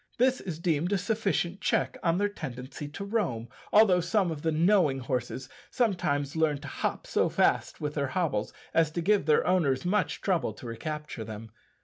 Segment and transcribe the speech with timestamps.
[0.17, 4.51] This is deemed a sufficient check on their tendency to roam, although some of the
[4.51, 9.45] knowing horses sometimes learn to hop so fast with their hobbles as to give their
[9.45, 11.51] owners much trouble to recapture them.